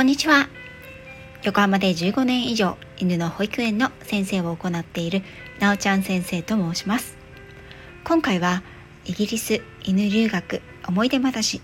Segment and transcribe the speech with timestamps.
[0.00, 0.48] こんにちは。
[1.42, 5.22] 横浜で15年以上犬の保育園の先生を行っている
[5.58, 7.18] なおちゃん先生と申します。
[8.02, 8.62] 今回は
[9.04, 11.60] イギリス犬留学思い出話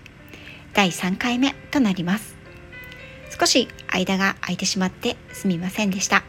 [0.75, 2.35] 第3回目となります。
[3.39, 6.21] 少し間が空いてしまってすみませんでした。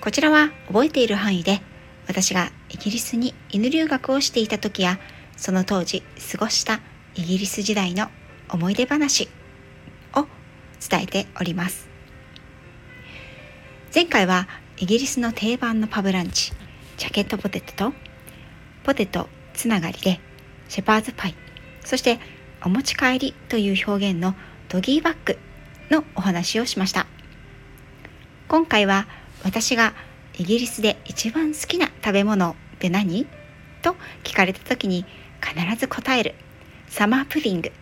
[0.00, 1.60] こちらは覚えている範囲で
[2.08, 4.98] 私がイギリスに犬留学をしていた時や
[5.36, 6.02] その当時
[6.32, 6.80] 過ごした
[7.14, 8.08] イギリス時代の
[8.48, 9.28] 思い出話
[10.88, 11.88] 伝えております。
[13.94, 16.52] 前回はイギリスの定番のパブランチ
[16.96, 17.92] ジャケットポテトと
[18.84, 20.18] ポテトつながりで
[20.68, 21.34] シェパーズパイ
[21.84, 22.18] そして
[22.64, 24.34] お持ち帰りという表現の
[24.68, 25.38] ドギーバッグ
[25.90, 27.06] のお話をしました。
[28.48, 29.06] 今回は
[29.44, 29.94] 私が
[30.38, 33.26] イギリスで一番好きな食べ物って何？
[33.82, 35.04] と聞かれた時に
[35.42, 36.34] 必ず答える
[36.88, 37.72] サマープディング。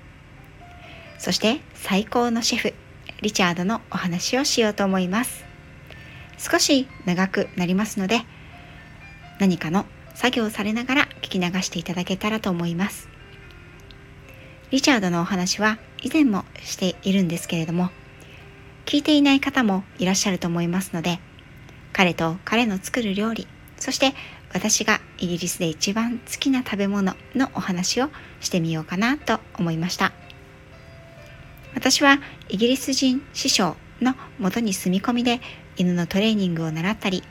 [1.19, 2.75] そして最高のシェフ。
[3.23, 5.45] リチャードのお話をしようと思います。
[6.39, 8.23] 少し長くなりますので
[9.39, 13.09] 何かの作業をされながら聞き流していただけたらと思います。
[14.71, 17.91] リチャードのお話は以前もしているんですけれども
[18.87, 21.19] 聞いていない方もいらっしゃると思いますので
[21.93, 24.15] 彼と彼の作る料理そして
[24.53, 30.13] 私がイギリスで一番好きな食べ物のお話をしてみようかなと思いました。
[31.75, 32.19] 私は
[32.49, 35.41] イギリス人師匠のもとに住み込みで
[35.77, 37.23] 犬のトレーニングを習ったり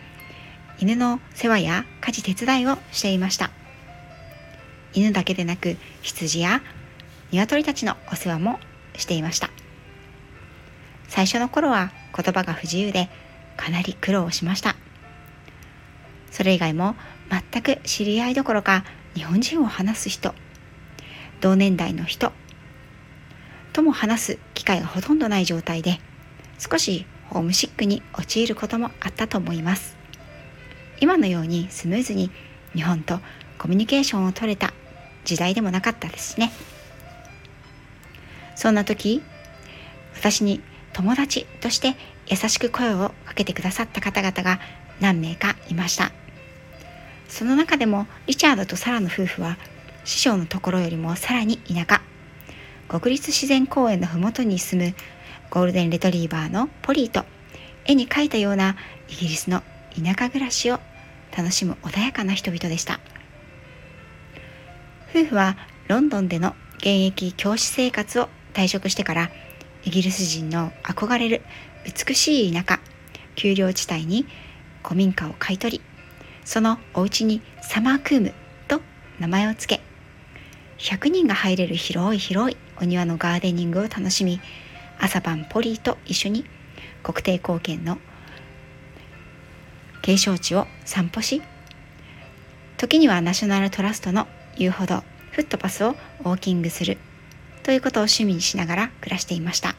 [0.80, 3.52] 犬の世話や家事手伝いをしていました。
[4.94, 6.62] 犬だけでなく羊や
[7.32, 8.60] 鶏たちのお世話も
[8.96, 9.50] していました。
[11.08, 13.10] 最初の頃は言葉が不自由で
[13.58, 14.76] かなり苦労しました。
[16.32, 16.96] それ以外も
[17.52, 20.34] 全く知り合いどころか日本人を話す人
[21.42, 22.32] 同年代の人
[23.80, 26.02] とも話す機会がほとんどない状態で
[26.58, 29.96] 少しホームシックに陥ることもあったと思います。
[31.00, 32.30] 今のようにスムーズに
[32.74, 33.22] 日本と
[33.58, 34.74] コミュニケーションを取れた
[35.24, 36.52] 時代でもなかったですね。
[38.58, 39.24] そんな時
[40.14, 40.60] 私に
[40.92, 41.96] 友達として
[42.28, 44.60] 優しく声をかけてくださった方々が
[45.00, 46.12] 何名かいました。
[47.30, 49.58] その中でもリチャードとサラの夫婦は
[50.04, 52.09] 師匠のところよりもさらに田舎。
[52.90, 54.96] 国立自然公園の麓に住む
[55.50, 57.24] ゴールデンレトリーバーのポリーと
[57.86, 58.76] 絵に描いたような
[59.08, 59.62] イギリスの
[59.96, 60.80] 田舎暮らしを
[61.36, 63.00] 楽しむ穏やかな人々でした。
[65.12, 65.58] 夫婦は
[65.88, 69.32] ロンドンでの現役教師生活を退職してから
[69.84, 71.42] イギリス人の憧れる
[71.86, 72.80] 美しい田舎
[73.36, 74.28] 丘陵地帯に
[74.84, 75.82] 古民家を買い取り
[76.46, 78.34] そのお家にサマークーム
[78.68, 78.82] と
[79.20, 79.89] 名前を付け
[80.80, 84.40] 100人が入れる広い広いお庭のガーデニングを楽しみ
[84.98, 86.46] 朝晩ポリーと一緒に
[87.04, 87.98] 国定公園の
[90.02, 91.42] 景勝地を散歩し
[92.78, 96.98] 時にはナショナルトラストの遊歩道フットパスをウォーキングする
[97.64, 99.76] ということを趣味にしながら暮らしていました。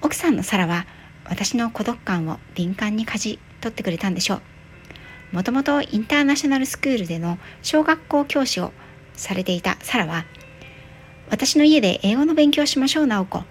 [0.00, 0.86] 奥さんのサラは
[1.24, 4.42] 私の孤独感を敏感に舵取ってくれたんでしょう。
[5.36, 8.72] もともとインターナショナルスクールでの小学校教師を
[9.12, 10.24] されていたサラは
[11.28, 13.44] 私の家で英語の勉強しましょう、直子。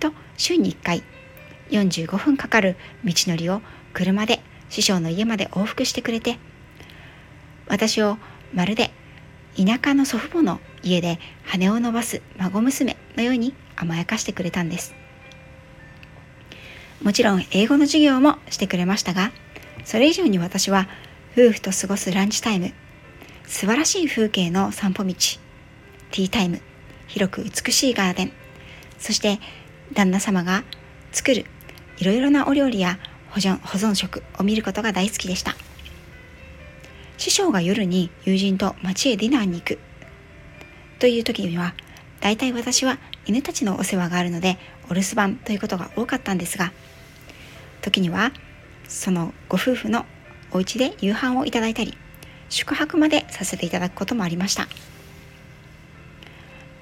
[0.00, 1.02] と、週に1回、
[1.68, 3.60] 45分かかる道のりを
[3.92, 4.40] 車で
[4.70, 6.38] 師匠の家まで往復してくれて、
[7.66, 8.16] 私を
[8.54, 8.90] まるで
[9.54, 14.94] 田舎の祖父母の家で羽を伸ばす孫娘のように甘やかしてくれたんです。
[17.02, 19.30] もちろん英語の授業もしてくれましたが、
[19.84, 20.88] それ以上に私は
[21.40, 22.72] 夫婦と過ごすランチタイム、
[23.46, 26.60] 素晴らしい風景の散歩道、ティータイム、
[27.06, 28.32] 広く美しいガーデン。
[28.98, 29.38] そして
[29.92, 30.64] 旦那様が
[31.12, 31.44] 作る
[31.98, 32.98] いろいろなお料理や
[33.30, 35.54] 保存保存食を見ることが大好きでした。
[37.18, 39.78] 師匠が夜に友人と街へディナーに行く。
[40.98, 41.72] という時には
[42.18, 44.58] 大体私は犬たちのお世話があるので
[44.90, 46.72] お留守番ということが多かったんですが
[47.80, 48.32] 時には
[48.88, 50.04] そのご夫婦の
[50.52, 51.96] お家で夕飯をいただいたり
[52.48, 54.66] 宿泊までさせていただくこともありました。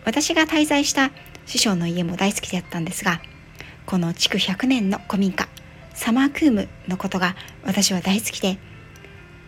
[0.06, 1.10] 私が滞在した
[1.46, 3.20] 師匠の家も大好きだったんですが
[3.86, 5.48] この築100年の古民家
[5.94, 7.34] サマークームのことが
[7.64, 8.56] 私は大好きで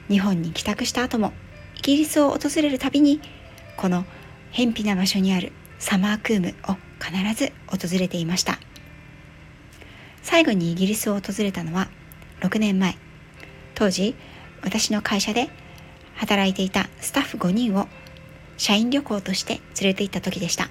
[0.08, 1.32] 日本に帰宅した後も
[1.78, 3.20] イギリスを訪れるたびに
[3.76, 4.04] この
[4.50, 8.58] 偏僻な場所にあるサマークームを必ず訪れていました
[10.22, 11.88] 最後にイギリスを訪れたのは
[12.40, 12.96] 6年前
[13.78, 14.16] 当時
[14.60, 15.48] 私の会社で
[16.16, 17.86] 働いていたスタッフ5人を
[18.56, 20.68] 社員旅行として連れて行った時でした。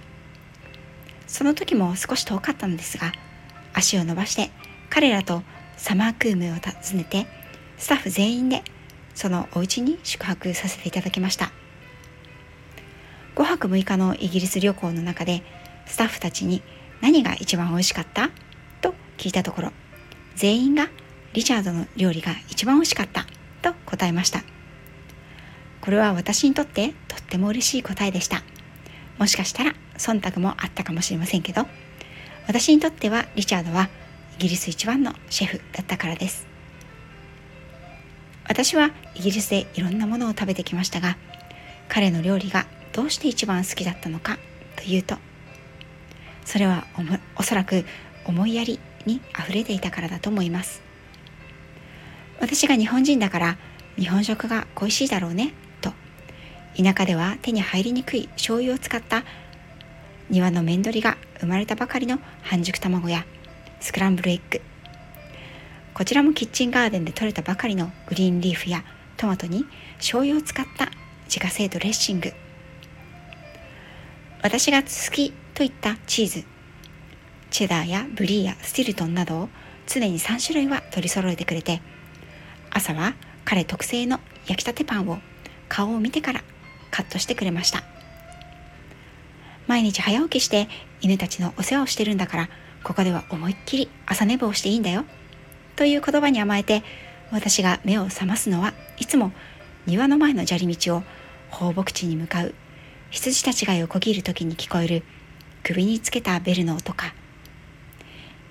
[1.25, 3.13] その時も少し遠かったのですが
[3.73, 4.51] 足を伸ばして
[4.89, 5.41] 彼らと
[5.77, 7.27] サマークームを訪ねて
[7.77, 8.61] スタッフ全員で
[9.15, 11.53] そのお家に宿泊させていただきました。
[13.35, 15.43] 5泊6日のイギリス旅行の中で
[15.85, 16.61] スタッフたちに
[16.99, 18.31] 何が一番美味しかった
[18.81, 19.71] と聞いたところ
[20.35, 20.89] 全員が
[21.33, 23.25] リチャードの料理が一番美味しかった
[23.61, 24.43] と答えました。
[25.81, 28.43] これは私にとってとっても嬉しい答えでした。
[29.17, 31.65] もしかしたら忖度もあったかもしれませんけど
[32.47, 33.89] 私にとってはリチャードは
[34.37, 36.47] イギリス一番のシェフだったからです。
[38.47, 41.17] 私はイギリスでいろんなものを食べてきましたが
[41.89, 44.37] 彼の料理がどうして一番好きだったのか
[44.77, 45.17] というと
[46.45, 46.87] それは
[47.37, 47.85] おおそらく
[48.25, 50.86] 思いやりにあふれていたからだと思います。
[52.39, 53.57] 私が日本人だから
[53.97, 55.91] 日本食が恋しいだろうねと。
[56.75, 59.23] 田舎では手に入りにくい醤油を使った
[60.29, 63.25] 庭の面取りが生まれたばかりの半熟卵や
[63.79, 64.61] スクランブルエッグ。
[65.93, 68.83] こちらもキッチンガーデンで採れたばかりのグリーンリーフや
[69.15, 69.65] トマトに
[69.97, 70.91] 醤油を使った
[71.25, 72.31] 自家製ドレッシング。
[74.43, 76.45] 私が好きといったチーズ。
[77.49, 79.49] チェダーやブリーやスティルトンなどを
[79.87, 81.81] 常に3種類は取り揃えてくれて
[82.77, 85.17] 朝は彼特製の焼きたてパンを
[85.67, 86.43] 顔を見てから
[86.91, 87.83] カットしてくれました。
[89.65, 90.67] 毎日早起きして
[91.01, 92.49] 犬たちのお世話をしてるんだから
[92.83, 95.05] ここでは思いっきり朝寝坊していいんだよ。
[95.75, 96.83] という言葉に甘えて
[97.31, 99.31] 私が目を覚ますのはいつも
[99.87, 101.03] 庭の前の砂利道を
[101.49, 102.53] 放牧地に向かう
[103.09, 105.03] 羊たちが横切る時に聞こえる
[105.63, 107.15] 首につけたベルの音か。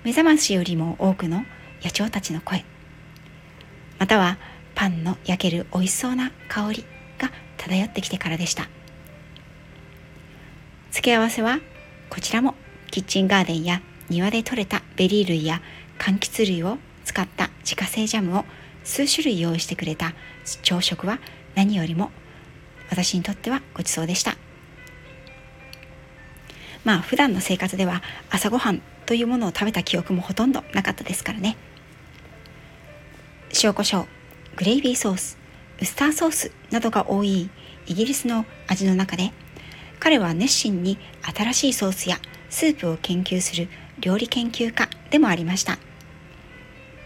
[0.03, 1.45] 目覚ましよりも多くの
[1.81, 2.65] 野鳥たちの声。
[3.99, 4.37] または
[4.75, 6.85] パンの焼ける美味しそうな香り
[7.17, 8.69] が漂ってきてからでした。
[10.91, 11.59] 付け合わせは
[12.09, 12.55] こちらも。
[12.89, 15.61] キッチンガーデンや庭で採れたベリー類や
[15.99, 18.45] 柑橘類を使った自家製ジャムを
[18.83, 20.13] 数種類用意してくれた。
[20.63, 21.19] 朝食は
[21.55, 22.11] 何よりも
[22.89, 24.37] 私にとってはごちそうでした。
[26.85, 31.57] まあ普段の生活では朝ごはんというものを食べた記憶もほとんどなかったですからね。
[33.63, 34.07] 塩コショウ
[34.57, 35.37] グレイビーソース
[35.81, 37.49] ウスターソースなどが多い
[37.87, 39.31] イギリスの味の中で
[39.99, 40.99] 彼は熱心に
[41.35, 42.17] 新しいソースや
[42.49, 43.67] スープを研究する
[43.99, 45.79] 料理研究家でもありました。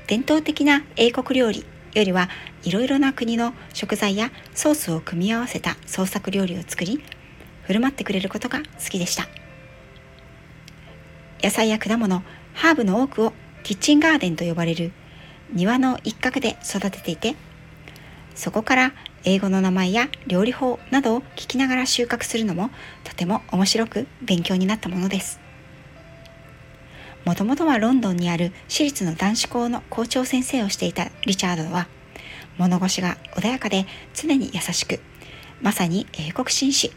[0.08, 2.30] 伝統的な英国料理よりは
[2.64, 7.02] いろいろな国の食材やソースを組み合わせた創作料理を作り
[7.64, 9.28] 振る舞ってくれることが好きでした。
[11.42, 13.34] 野菜や果物ハーブの多くを
[13.64, 14.92] キッチンガーデンと呼ばれる
[15.52, 17.36] 庭の一角で育てていて
[18.36, 18.94] そこから
[19.24, 22.70] 英語の名前や料理法などを聞きながら収穫するのも
[23.04, 25.40] とても面白く勉強になったものです。
[27.24, 31.88] もともとはロンドンにある私立の男子校の校長先生をしていたリチャードは
[32.58, 35.00] 物腰が穏やかで常に優しく
[35.62, 36.92] まさに英国紳士。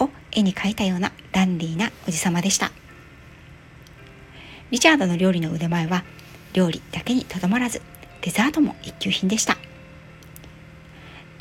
[0.00, 2.72] を絵に描いたようなダンディーなおじさまでした。
[4.70, 6.04] リチャードの料理の腕前は
[6.52, 7.82] 料理だけにとどまらず
[8.22, 9.56] デザートも一級品でした。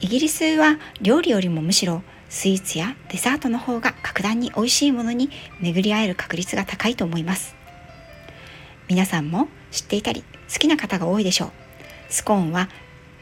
[0.02, 7.56] イギリスは料理よりもむしろスイーツやデザートの方が格段に美味しいものに巡り合える確率が高いと思います。
[8.88, 11.52] 皆さんも知っていたり好きな方が多いでしょう。
[12.10, 12.70] スコーンは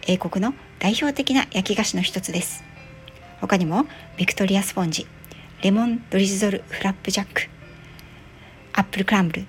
[0.08, 2.64] 英国の代表的な焼き菓子の一つです。
[3.42, 3.86] 他にも
[4.18, 5.08] ビクトリアスポンジ
[5.62, 7.50] レモンドリズルフラップジャック
[8.74, 9.46] アップルクランブル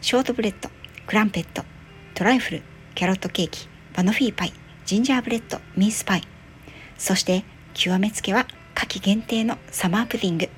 [0.00, 0.70] ショートブレッド
[1.06, 1.64] クランペット
[2.16, 2.62] トライフル
[2.94, 4.52] キャロットケーキバノフィーパイ
[4.86, 6.22] ジンジャーブレッドミンスパイ。
[6.96, 7.44] そして
[7.74, 10.48] 極めつけは夏季限定のサマープディング。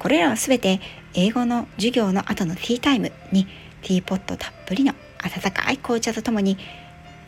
[0.00, 0.80] これらはすべて
[1.14, 3.46] 英語の授業の後のティータイムに
[3.82, 6.58] ティーポットたっぷりの温かい紅茶とともに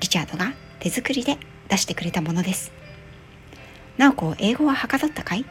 [0.00, 1.38] リチャードが手作りで
[1.68, 2.72] 出してくれたものです。
[3.98, 5.44] なおこ、英語ははかどったかい？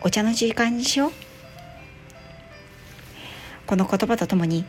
[0.00, 1.12] お茶の時間にしよう。
[3.66, 4.64] この言葉とともに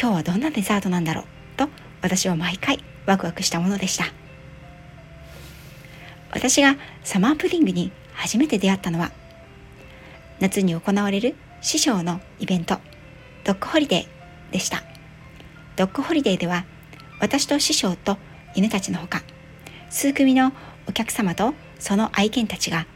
[0.00, 1.24] 今日はどんなデザートなんだろう？
[1.56, 1.68] と
[2.02, 4.06] 私は毎回ワクワクしたものでした。
[6.32, 9.12] 私がサマープディングに初めて出会ったのは
[10.40, 12.78] 夏に行われる師匠のイベント
[13.44, 14.82] ドッグホリデーでした。
[15.76, 16.64] ドッグホリデーでは
[17.20, 18.18] 私と師匠と
[18.54, 19.22] 犬たちのほか
[19.90, 20.52] 数組の
[20.88, 22.86] お客様とその愛犬たちが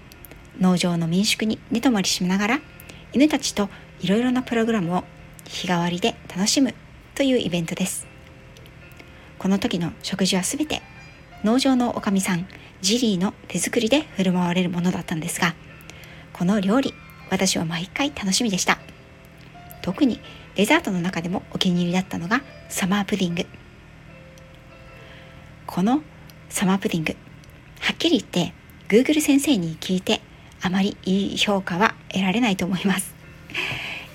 [0.60, 2.60] 農場の民宿に寝泊まりしながら
[3.12, 3.68] 犬たちと
[4.00, 5.04] いろいろなプログラムを
[5.46, 6.74] 日替わりで楽しむ
[7.18, 8.06] というイベントです。
[9.40, 10.82] この時の食事はすべて
[11.42, 12.46] 農場のおかみさん
[12.80, 15.56] ジリーの手作りで振る舞われるものだったんですが
[16.32, 16.94] この料理
[17.28, 18.78] 私は毎回楽しみでした。
[19.82, 20.20] 特に
[20.54, 23.46] デザートの中でもお気に入りだったのがサマープディング。
[25.66, 26.02] この
[26.48, 27.16] サマープディング
[27.80, 28.54] はっきり言って
[28.86, 30.20] Google 先生に聞いて
[30.62, 33.12] あまりいい評価は得られないと思います。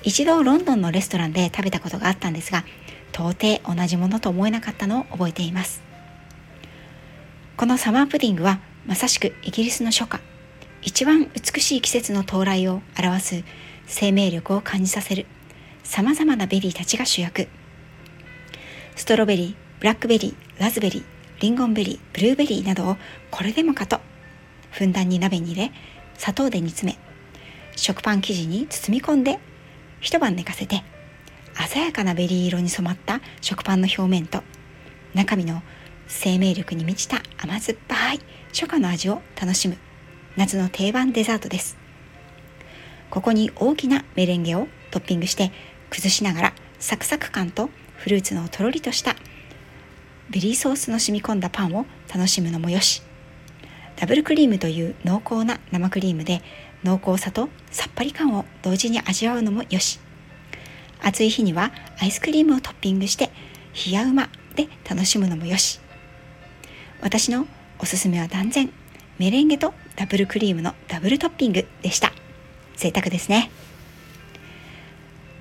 [0.04, 2.64] 一度ロンドンのレストランで食べたことがあったんですが
[3.14, 5.82] 到底同じものと思えなかったのを覚えています。
[7.56, 10.20] このサマープディングはまさしくイギリスの初夏
[10.82, 13.44] 一番美しい季節の到来を表す
[13.86, 15.28] 生命力を感じさせる
[15.84, 17.48] さまざまなベリーたちが主役。
[18.96, 21.04] ストロベリーブラックベリーラズベリー
[21.42, 22.98] リンゴンベリーブルーベリーなどを
[23.32, 24.00] これでもかと
[24.72, 25.72] ふんだんに鍋に入れ
[26.18, 26.98] 砂糖で煮詰め
[27.76, 29.40] 食パン生地に包み込んで
[30.00, 30.84] 一晩寝かせて
[31.56, 34.44] 鮮やかなベリー色に染まった食パンの表面と
[35.14, 35.62] 中身の
[36.08, 38.20] 生命力に満ちた甘酸っぱい
[38.50, 39.78] 初夏の味を楽しむ
[40.36, 41.78] 夏の定番デザートです。
[43.10, 45.52] ここに大きなメレンゲをトッピングして
[45.92, 49.16] 崩しながらサクサク感とフルーツのとろりとした
[50.32, 53.04] ベリーソースの染み込んだパンを楽しむのもよし。
[53.96, 56.42] ダブルクリームという濃厚な生クリームで
[56.84, 60.00] 濃厚さとさっぱり感を同時に味わうのもよし。
[61.04, 63.30] 暑い日にはアイスクリームをトッピングして
[63.86, 65.80] 冷やうまで楽しむのもよし。
[67.02, 67.46] 私の
[67.80, 68.72] おすすめは断然
[69.20, 72.14] メレンゲとダブルクリームのダブルトッピングでした。
[72.78, 73.52] 贅沢ですね。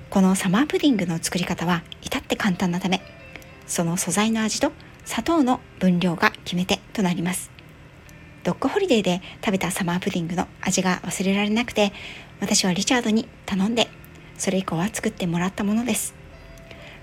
[0.09, 3.01] このサマープディングの作り方は至って簡単なため
[3.65, 4.71] その素材の味と
[5.05, 7.49] 砂糖の分量が決め手となります。
[8.43, 11.93] ドッグホリデーで食べたサマープディングの味が忘れられなくて
[12.41, 13.87] 私はリチャードに頼んで
[14.37, 16.13] それ以降は作ってもらったものです。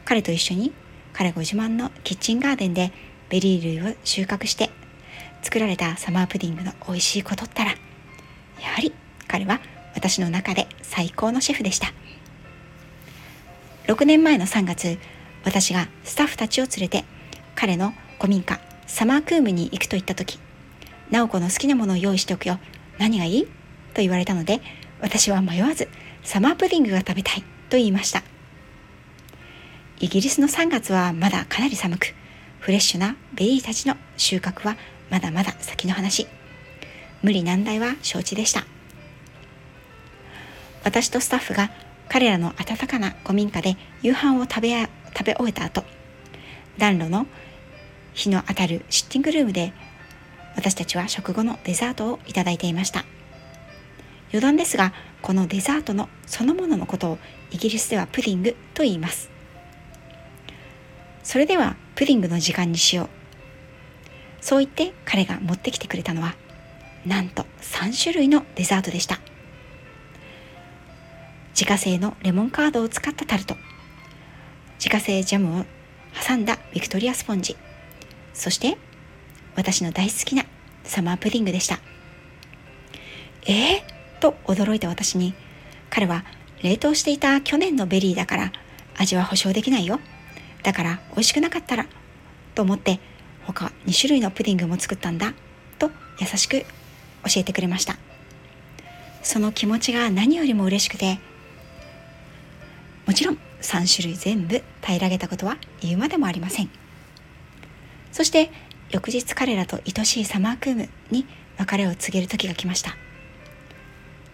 [0.04, 0.72] 彼と一緒に
[1.12, 2.92] 彼ご自慢のキッチンガーデンで
[3.28, 4.70] ベリー類を収穫して
[5.42, 7.76] 作られたサマープディングの美味しいことったらや
[8.74, 8.92] はり
[9.28, 9.60] 彼は
[9.94, 11.92] 私の中で最高のシェフでした。
[13.86, 14.98] 6年前の3月
[15.44, 17.04] 私がスタッフたちを連れて
[17.54, 20.38] 彼の古民家サマークームに行くと言った時
[21.10, 22.58] 直子の好きなものを用意しておくよ。
[22.98, 23.44] 何がいい？
[23.94, 24.60] と言われたので
[25.00, 25.88] 私は迷わず
[26.22, 28.22] サマープディングが食べたいと言いました。
[30.00, 32.14] イギリスの3月はまだかなり寒く
[32.58, 34.76] フレッシュなベリーたちの収穫は
[35.10, 36.26] まだまだ先の話。
[37.22, 38.64] 無理難題は承知でした。
[40.84, 41.70] 私とスタッフが
[42.08, 45.84] 彼らの温かな古民家で夕飯を食べ食べ終えた後
[46.78, 47.26] 暖炉の
[48.14, 49.72] 火の当たるシッティングルームで
[50.56, 53.04] 私たちは食後のデザートをいただいていました。
[54.32, 57.18] 余談ですがこのデザートのそのもののことを
[57.50, 59.30] イギリスではプディングと言います。
[61.22, 63.08] それではプディングの時間にしよう。
[64.40, 66.34] そう言って彼が持ってきてくれたのは
[67.04, 69.20] なんと3種類のデザートでした。
[71.52, 73.56] 自家製のレモンカードを使ったタルト。
[74.78, 75.64] 自家製ジャムを
[76.26, 77.56] 挟んだビクトリアスポンジ。
[78.32, 78.78] そして
[79.56, 80.44] 私の大好きな
[80.84, 81.78] サマープディングでした。
[83.46, 83.82] えー、
[84.20, 85.34] と驚いた私に
[85.88, 86.24] 彼は
[86.62, 88.52] 冷凍していた去年のベリーだから
[88.96, 89.98] 味は保証できないよ。
[90.62, 91.86] だから美味しくなかったら
[92.54, 93.00] と思って
[93.44, 95.32] 他2種類のプディングも作ったんだ
[95.78, 96.66] と優しく教
[97.36, 97.96] えてくれました。
[99.22, 101.18] その気持ちが何よりも嬉しくて
[103.06, 106.70] もちろん3種類全部平らげたことは言うまでもありません。
[108.12, 108.50] そして
[108.90, 111.26] 翌日彼らと愛しいサマークームに
[111.58, 112.96] 別れを告げる時が来ました。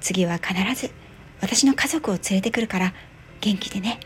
[0.07, 0.93] 次は必ず
[1.41, 2.95] 私の家族を連れてくるから
[3.41, 3.99] 元気でね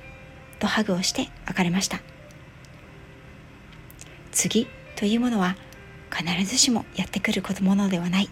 [0.58, 2.00] とハグをして別れました。
[4.32, 4.66] 次
[4.96, 5.56] というものは
[6.10, 8.30] 必ずしもやってくるものではない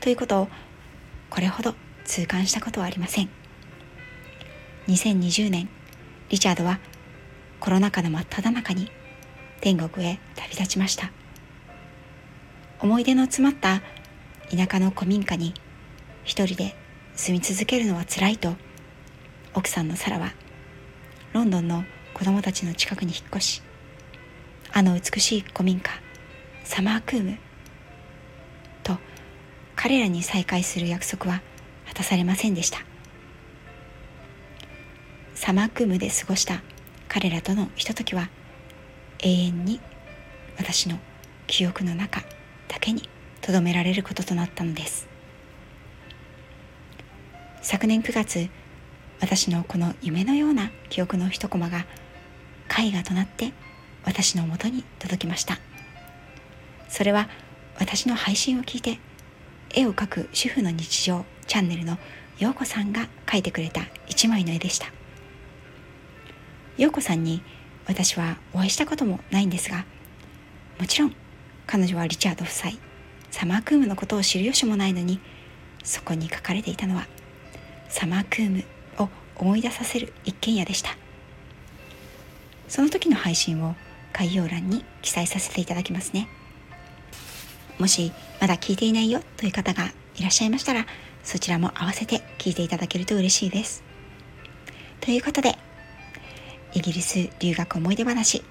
[0.00, 0.48] ということを
[1.30, 3.28] これほど痛感したことはありません。
[4.88, 5.68] 2020年
[6.30, 6.80] リチャードは
[7.60, 8.90] コロナ禍の真っ只中に
[9.60, 11.12] 天国へ旅立ちました。
[12.80, 13.82] 思い出の詰まった
[14.50, 15.54] 田舎の古民家に
[16.26, 16.74] 一人で
[17.14, 18.56] 住み続けるのはつらいと
[19.54, 20.32] 奥さんのサラは
[21.32, 23.62] ロンドンの子供たちの近くに引っ越し
[24.72, 25.92] あの美しい古民家
[26.64, 27.38] サマークーム
[28.82, 28.98] と
[29.76, 31.40] 彼らに再会する約束は
[31.86, 32.80] 果たされませんでした。
[35.36, 36.60] サマークームで過ごした
[37.06, 38.28] 彼らとのひとときは
[39.20, 39.80] 永遠に
[40.58, 40.98] 私の
[41.46, 42.22] 記憶の中
[42.66, 43.08] だけに
[43.42, 45.15] 留められることとなったのです。
[47.68, 48.48] 昨年9月
[49.20, 51.84] 私のこの夢のような記憶の一コマが
[52.70, 53.52] 絵画となって
[54.04, 55.58] 私のもとに届きました。
[56.88, 57.28] それは
[57.80, 59.00] 私の配信を聞いて
[59.74, 61.98] 絵を描く主婦の日常チャンネルの
[62.38, 64.86] 陽子さんが描いてくれた一枚の絵でした。
[66.78, 67.42] 陽子さんに
[67.88, 69.84] 私はお会いしたこともないんですが
[70.78, 71.16] もちろん
[71.66, 72.72] 彼女はリチャード夫妻
[73.32, 75.18] サマークームのことを知る由もないのに
[75.82, 77.08] そこに書かれていたのは
[77.88, 78.64] サマークーム
[78.98, 80.96] を思い出させる一軒家でした。
[82.68, 83.74] その時の配信を
[84.12, 86.28] 概要欄に記載させていただきますね。
[87.78, 90.86] もしまだ聞いていないよという方がいらっしゃいましたら
[91.22, 93.82] そちらも合わせて聞いていただけると嬉しいです。
[95.00, 95.56] ということで
[96.72, 98.42] イギリス留学思い出話。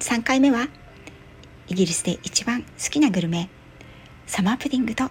[0.00, 0.68] 3回目は
[1.68, 3.48] イギリスで一番好きなグルメ
[4.26, 5.10] サマープディングと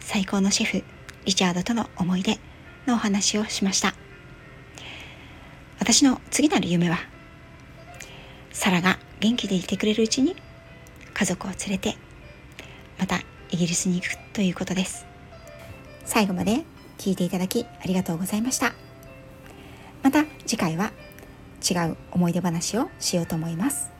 [0.00, 0.84] 最高のシェフ
[1.24, 2.38] リチャードとの思い出
[2.86, 3.94] のお話をしました。
[5.78, 6.98] 私の次なる夢は
[8.52, 10.34] サラが元気でいてくれるうちに
[11.14, 11.96] 家族を連れて
[12.98, 15.06] またイギリスに行くということです。
[16.04, 16.64] 最後まで
[16.98, 18.72] 聞いていただきありがとうございました。
[20.02, 20.92] また次回は
[21.68, 23.95] 違う思い出話をしようと思います。